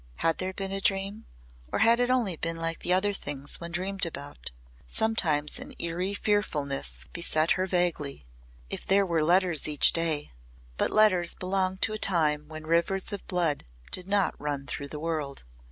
Had 0.15 0.39
there 0.39 0.51
been 0.51 0.71
a 0.71 0.81
dream 0.81 1.27
or 1.71 1.77
had 1.77 1.99
it 1.99 2.09
only 2.09 2.35
been 2.35 2.57
like 2.57 2.79
the 2.79 2.91
other 2.91 3.13
things 3.13 3.61
one 3.61 3.71
dreamed 3.71 4.03
about? 4.03 4.49
Sometimes 4.87 5.59
an 5.59 5.75
eerie 5.77 6.15
fearfulness 6.15 7.05
beset 7.13 7.51
her 7.51 7.67
vaguely. 7.67 8.25
If 8.71 8.83
there 8.83 9.05
were 9.05 9.21
letters 9.23 9.67
each 9.67 9.93
day! 9.93 10.31
But 10.75 10.89
letters 10.89 11.35
belonged 11.35 11.83
to 11.83 11.93
a 11.93 11.99
time 11.99 12.47
when 12.47 12.65
rivers 12.65 13.13
of 13.13 13.27
blood 13.27 13.63
did 13.91 14.07
not 14.07 14.33
run 14.41 14.65
through 14.65 14.87
the 14.87 14.99
world. 14.99 15.43